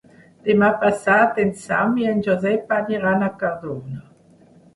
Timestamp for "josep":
2.29-2.75